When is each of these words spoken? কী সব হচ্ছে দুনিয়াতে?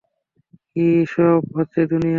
কী 0.71 0.81
সব 1.07 1.39
হচ্ছে 1.55 1.79
দুনিয়াতে? 1.85 2.09